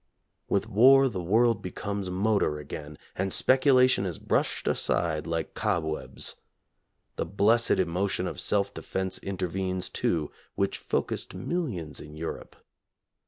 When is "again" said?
2.57-2.97